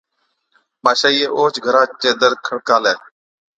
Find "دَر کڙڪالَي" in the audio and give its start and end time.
2.21-2.93